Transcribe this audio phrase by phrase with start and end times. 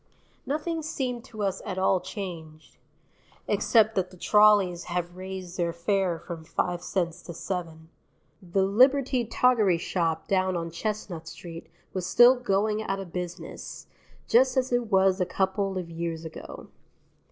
[0.47, 2.77] Nothing seemed to us at all changed
[3.47, 7.87] except that the trolleys have raised their fare from five cents to seven.
[8.41, 13.85] The Liberty Toggery Shop down on Chestnut Street was still "Going Out of Business,"
[14.27, 16.69] just as it was a couple of years ago.